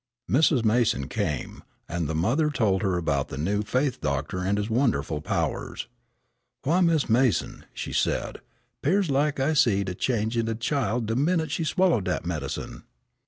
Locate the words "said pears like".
7.93-9.39